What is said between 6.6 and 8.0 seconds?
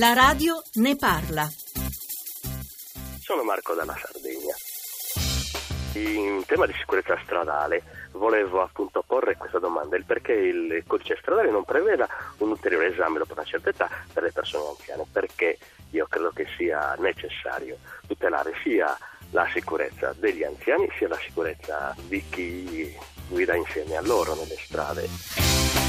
di sicurezza stradale